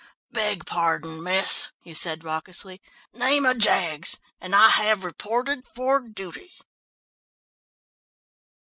[0.31, 2.81] "Beg pardon, miss," he said raucously,
[3.13, 4.17] "name of Jaggs!
[4.39, 6.49] And I have reported for dooty!"